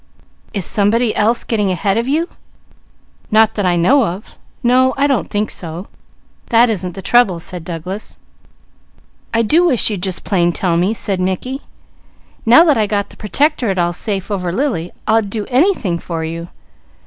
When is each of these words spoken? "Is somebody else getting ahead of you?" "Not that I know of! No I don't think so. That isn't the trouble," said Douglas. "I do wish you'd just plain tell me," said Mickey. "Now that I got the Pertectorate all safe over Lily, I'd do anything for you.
"Is 0.51 0.65
somebody 0.65 1.15
else 1.15 1.43
getting 1.43 1.69
ahead 1.69 1.95
of 1.95 2.07
you?" 2.07 2.27
"Not 3.29 3.53
that 3.53 3.67
I 3.67 3.75
know 3.75 4.05
of! 4.07 4.35
No 4.63 4.95
I 4.97 5.05
don't 5.05 5.29
think 5.29 5.51
so. 5.51 5.89
That 6.47 6.71
isn't 6.71 6.93
the 6.95 7.03
trouble," 7.03 7.39
said 7.39 7.63
Douglas. 7.63 8.17
"I 9.31 9.43
do 9.43 9.63
wish 9.63 9.91
you'd 9.91 10.01
just 10.01 10.23
plain 10.23 10.53
tell 10.53 10.75
me," 10.75 10.95
said 10.95 11.19
Mickey. 11.19 11.61
"Now 12.47 12.63
that 12.63 12.79
I 12.79 12.87
got 12.87 13.11
the 13.11 13.15
Pertectorate 13.15 13.77
all 13.77 13.93
safe 13.93 14.31
over 14.31 14.51
Lily, 14.51 14.91
I'd 15.05 15.29
do 15.29 15.45
anything 15.51 15.99
for 15.99 16.25
you. 16.25 16.47